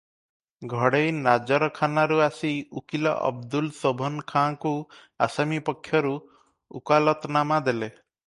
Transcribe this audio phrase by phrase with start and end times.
[0.69, 2.51] ଘଡ଼େଇ ନାଜରଖାନାରୁ ଆସି
[2.81, 4.73] ଉକୀଲ ଅବଦୁଲ ଶୋଭାନ ଖାଁଙ୍କୁ
[5.27, 6.15] ଆସାମୀ ପକ୍ଷରୁ
[6.81, 7.93] ଉକାଲତନାମା ଦେଲେ।